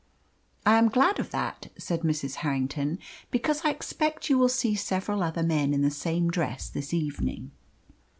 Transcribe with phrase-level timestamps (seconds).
[0.65, 2.37] "I am glad of that," said Mrs.
[2.37, 2.97] Harrington;
[3.29, 7.51] "because I expect you will see several other men in the same dress this evening."